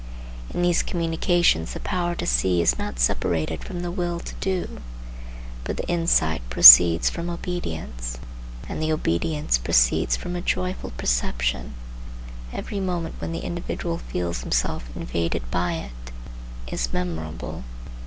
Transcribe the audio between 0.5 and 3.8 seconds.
In these communications the power to see is not separated